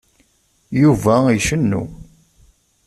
[0.81, 1.83] Yuba icennu.